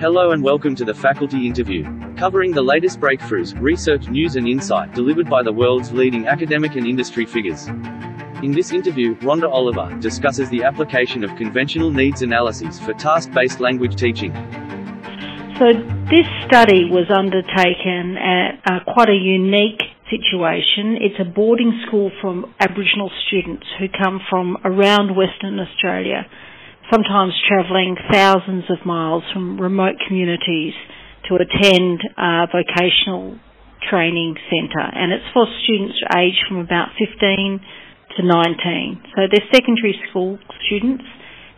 [0.00, 1.82] Hello and welcome to the faculty interview,
[2.14, 6.86] covering the latest breakthroughs, research, news, and insight delivered by the world's leading academic and
[6.86, 7.66] industry figures.
[8.44, 13.58] In this interview, Rhonda Oliver discusses the application of conventional needs analyses for task based
[13.58, 14.32] language teaching.
[15.58, 15.72] So,
[16.08, 20.96] this study was undertaken at uh, quite a unique situation.
[21.00, 26.24] It's a boarding school for Aboriginal students who come from around Western Australia
[26.90, 30.74] sometimes travelling thousands of miles from remote communities
[31.28, 33.38] to attend a vocational
[33.90, 37.60] training centre and it's for students aged from about 15
[38.16, 39.02] to 19.
[39.14, 41.04] So they're secondary school students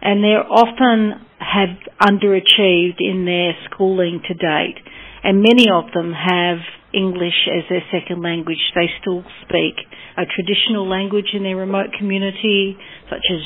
[0.00, 4.78] and they're often have underachieved in their schooling to date
[5.22, 6.58] and many of them have
[6.92, 8.58] English as their second language.
[8.74, 9.76] They still speak
[10.16, 12.76] a traditional language in their remote community,
[13.10, 13.42] such as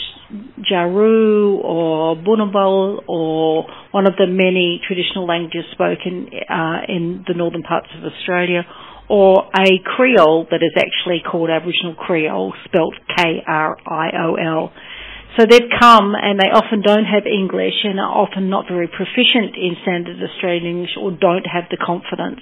[0.71, 7.63] Jaru or Bunabal or one of the many traditional languages spoken uh, in the northern
[7.63, 8.65] parts of Australia,
[9.09, 14.73] or a Creole that is actually called Aboriginal Creole, spelt K-R-I-O-L.
[15.39, 19.57] So they've come and they often don't have English and are often not very proficient
[19.57, 22.41] in standard Australian English or don't have the confidence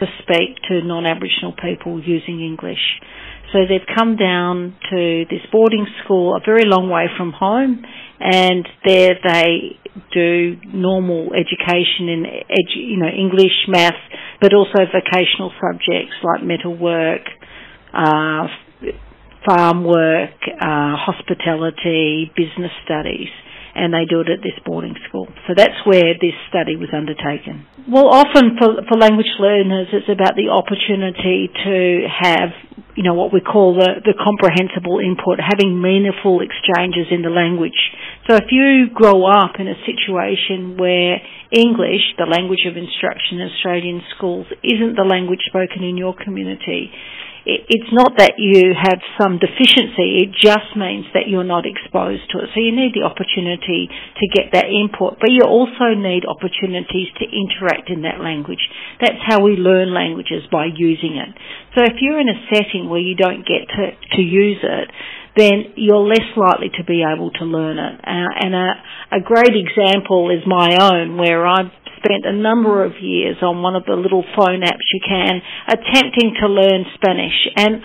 [0.00, 2.80] to speak to non-Aboriginal people using English.
[3.52, 7.84] So they've come down to this boarding school a very long way from home
[8.20, 9.78] and there they
[10.14, 13.98] do normal education in edu- you know English, math,
[14.40, 17.22] but also vocational subjects like metalwork,
[17.92, 18.46] uh,
[19.44, 23.28] farm work, uh, hospitality, business studies
[23.74, 25.28] and they do it at this boarding school.
[25.46, 27.66] So that's where this study was undertaken.
[27.86, 32.50] Well, often for, for language learners, it's about the opportunity to have,
[33.00, 37.80] you know, what we call the, the comprehensible input, having meaningful exchanges in the language.
[38.28, 41.16] So if you grow up in a situation where
[41.48, 46.92] English, the language of instruction in Australian schools, isn't the language spoken in your community,
[47.46, 52.44] it's not that you have some deficiency, it just means that you're not exposed to
[52.44, 52.52] it.
[52.52, 57.24] So you need the opportunity to get that input, but you also need opportunities to
[57.24, 58.60] interact in that language.
[59.00, 61.32] That's how we learn languages, by using it.
[61.76, 64.90] So if you're in a setting where you don't get to, to use it,
[65.36, 68.00] then you're less likely to be able to learn it.
[68.02, 71.70] Uh, and a, a great example is my own, where I've
[72.02, 76.34] spent a number of years on one of the little phone apps you can attempting
[76.40, 77.36] to learn Spanish.
[77.56, 77.82] And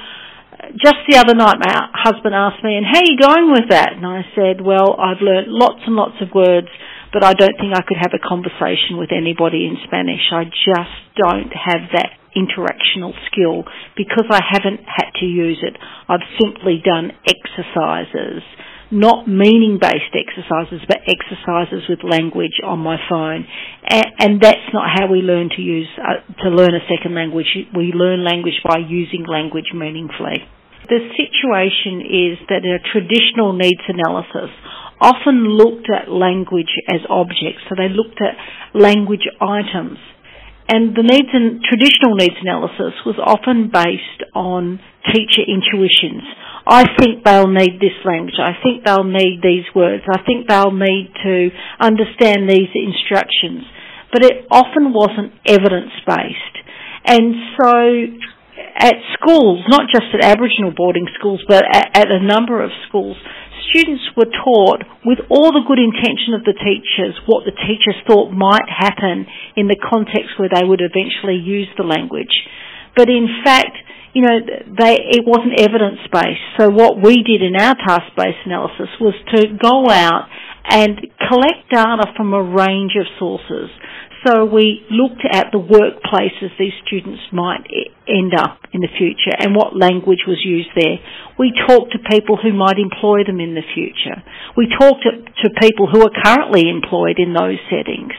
[0.82, 3.94] just the other night, my husband asked me, and how are you going with that?
[3.94, 6.68] And I said, well, I've learnt lots and lots of words,
[7.14, 10.32] but I don't think I could have a conversation with anybody in Spanish.
[10.32, 13.64] I just don't have that interactional skill
[13.96, 15.78] because I haven't had to use it.
[16.08, 18.44] I've simply done exercises
[18.92, 23.46] not meaning based exercises, but exercises with language on my phone.
[23.90, 27.48] And, that's not how we learn to use, uh, to learn a second language.
[27.76, 30.44] We learn language by using language meaningfully.
[30.88, 34.54] The situation is that a traditional needs analysis
[35.02, 38.38] often looked at language as objects, so they looked at
[38.78, 39.98] language items.
[40.68, 44.80] And the needs and traditional needs analysis was often based on
[45.14, 46.26] teacher intuitions
[46.68, 48.42] I think they'll need this language.
[48.42, 50.04] I think they'll need these words.
[50.10, 51.50] I think they'll need to
[51.80, 53.64] understand these instructions.
[54.12, 56.56] But it often wasn't evidence based.
[57.06, 57.72] And so
[58.78, 63.18] at schools, not just at Aboriginal boarding schools, but at, at a number of schools,
[63.70, 68.32] students were taught with all the good intention of the teachers what the teachers thought
[68.32, 72.34] might happen in the context where they would eventually use the language.
[72.96, 73.76] But in fact,
[74.16, 76.46] you know, they, it wasn't evidence based.
[76.58, 80.32] So what we did in our task based analysis was to go out
[80.72, 80.98] and
[81.28, 83.70] collect data from a range of sources.
[84.26, 87.62] So we looked at the workplaces these students might
[88.10, 90.98] end up in the future and what language was used there.
[91.38, 94.26] We talked to people who might employ them in the future.
[94.58, 95.14] We talked to,
[95.46, 98.18] to people who are currently employed in those settings.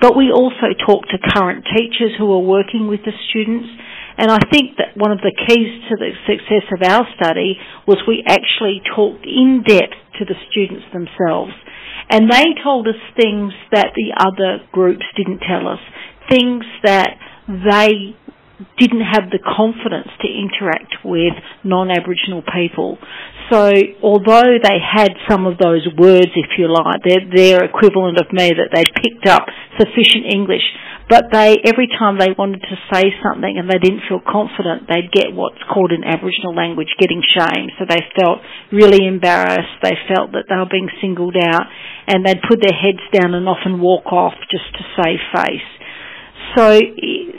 [0.00, 3.66] But we also talked to current teachers who are working with the students
[4.18, 7.56] and I think that one of the keys to the success of our study
[7.86, 11.54] was we actually talked in depth to the students themselves.
[12.10, 15.78] And they told us things that the other groups didn't tell us.
[16.28, 17.14] Things that
[17.46, 18.16] they
[18.76, 22.98] didn't have the confidence to interact with non-Aboriginal people.
[23.52, 23.70] So
[24.02, 28.50] although they had some of those words, if you like, they're their equivalent of me
[28.50, 29.46] that they'd picked up
[29.78, 30.66] sufficient English,
[31.08, 35.10] but they, every time they wanted to say something and they didn't feel confident, they'd
[35.10, 37.72] get what's called in Aboriginal language getting shamed.
[37.80, 39.80] So they felt really embarrassed.
[39.82, 41.64] They felt that they were being singled out
[42.06, 45.68] and they'd put their heads down and often walk off just to save face.
[46.56, 46.80] So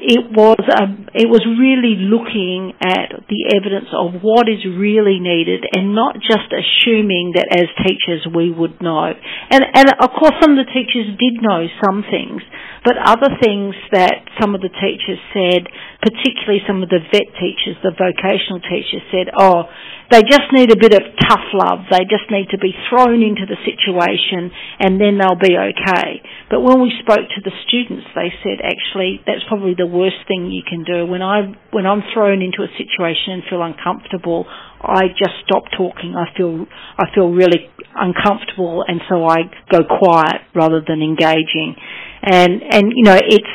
[0.09, 5.61] it was um, it was really looking at the evidence of what is really needed,
[5.69, 9.13] and not just assuming that as teachers we would know.
[9.53, 12.41] And and of course some of the teachers did know some things,
[12.81, 15.69] but other things that some of the teachers said,
[16.01, 19.67] particularly some of the vet teachers, the vocational teachers said, oh,
[20.09, 21.85] they just need a bit of tough love.
[21.91, 26.23] They just need to be thrown into the situation and then they'll be okay.
[26.49, 30.51] But when we spoke to the students, they said actually that's probably the worst thing
[30.51, 31.05] you can do.
[31.05, 34.47] When I when I'm thrown into a situation and feel uncomfortable,
[34.79, 36.15] I just stop talking.
[36.15, 36.65] I feel
[36.97, 41.75] I feel really uncomfortable and so I go quiet rather than engaging
[42.23, 43.53] and and you know it's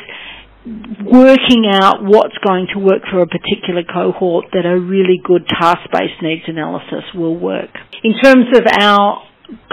[1.05, 6.21] working out what's going to work for a particular cohort that a really good task-based
[6.23, 7.69] needs analysis will work.
[8.03, 9.21] In terms of our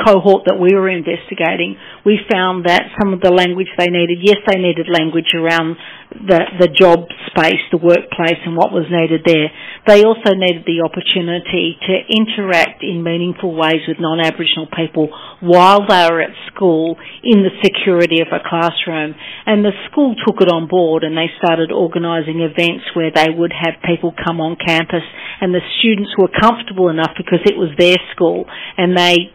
[0.04, 4.36] cohort that we were investigating, we found that some of the language they needed, yes,
[4.46, 5.76] they needed language around
[6.14, 9.48] the, the job space, the workplace and what was needed there.
[9.86, 15.08] They also needed the opportunity to interact in meaningful ways with non-Aboriginal people
[15.40, 19.14] while they were at school in the security of a classroom.
[19.46, 23.52] And the school took it on board and they started organising events where they would
[23.52, 25.04] have people come on campus
[25.40, 29.32] and the students were comfortable enough because it was their school and they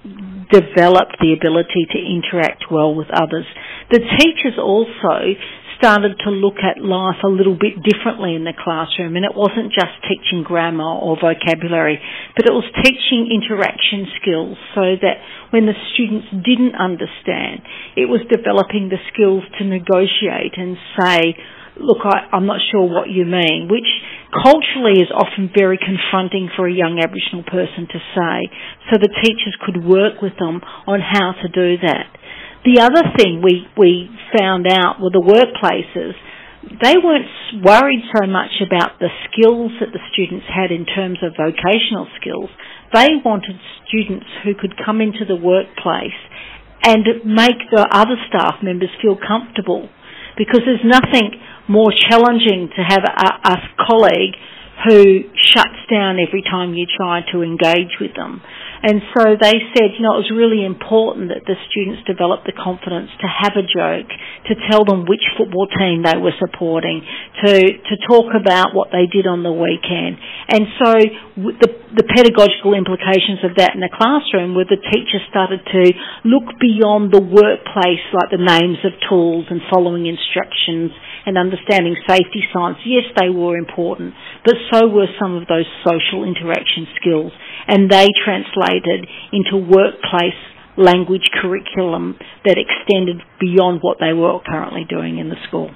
[0.51, 3.45] developed the ability to interact well with others.
[3.91, 5.35] The teachers also
[5.77, 9.71] started to look at life a little bit differently in the classroom and it wasn't
[9.71, 12.01] just teaching grammar or vocabulary
[12.35, 15.21] but it was teaching interaction skills so that
[15.53, 17.61] when the students didn't understand
[17.95, 21.37] it was developing the skills to negotiate and say
[21.77, 23.87] look I, I'm not sure what you mean which
[24.33, 28.37] culturally is often very confronting for a young Aboriginal person to say.
[28.91, 32.11] So the teachers could work with them on how to do that
[32.67, 36.11] the other thing we, we found out were the workplaces,
[36.83, 37.31] they weren't
[37.63, 42.51] worried so much about the skills that the students had in terms of vocational skills.
[42.91, 43.55] They wanted
[43.87, 46.19] students who could come into the workplace
[46.83, 49.87] and make the other staff members feel comfortable
[50.35, 51.39] because there's nothing
[51.71, 54.35] more challenging to have a, a colleague
[54.85, 58.43] who shuts down every time you try to engage with them.
[58.83, 62.53] And so they said, you know, it was really important that the students develop the
[62.53, 64.09] confidence to have a joke,
[64.49, 67.01] to tell them which football team they were supporting,
[67.41, 70.21] to, to talk about what they did on the weekend.
[70.49, 70.91] And so
[71.57, 75.83] the, the pedagogical implications of that in the classroom were the teachers started to
[76.21, 80.93] look beyond the workplace, like the names of tools and following instructions
[81.25, 82.77] and understanding safety science.
[82.85, 84.13] Yes, they were important,
[84.45, 87.33] but so were some of those social interaction skills
[87.67, 90.37] and they translated into workplace
[90.77, 95.71] language curriculum that extended beyond what they were currently doing in the school.